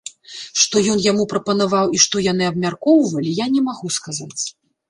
[0.61, 4.41] Што ён яму прапанаваў і што яны абмяркоўвалі, я не магу сказаць.